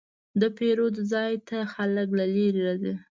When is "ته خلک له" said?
1.47-2.25